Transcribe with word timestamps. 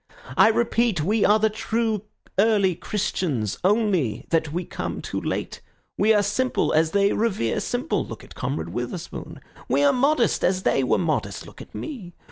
I 0.35 0.47
repeat, 0.47 1.01
we 1.01 1.23
are 1.25 1.37
the 1.37 1.51
true 1.51 2.05
early 2.39 2.73
Christians, 2.73 3.59
only 3.63 4.25
that 4.31 4.51
we 4.51 4.65
come 4.65 4.99
too 4.99 5.21
late. 5.21 5.61
We 5.95 6.11
are 6.11 6.23
simple, 6.23 6.73
as 6.73 6.89
they 6.89 7.13
revere 7.13 7.59
simple—look 7.59 8.23
at 8.23 8.33
Comrade 8.33 8.69
Witherspoon. 8.69 9.39
We 9.69 9.83
are 9.83 9.93
modest, 9.93 10.43
as 10.43 10.63
they 10.63 10.83
were 10.83 10.97
modest—look 10.97 11.61
at 11.61 11.75
me. 11.75 12.15